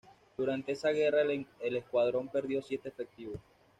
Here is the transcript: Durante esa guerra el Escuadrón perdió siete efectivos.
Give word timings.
Durante 0.35 0.71
esa 0.71 0.89
guerra 0.89 1.21
el 1.21 1.75
Escuadrón 1.75 2.27
perdió 2.27 2.63
siete 2.63 2.89
efectivos. 2.89 3.37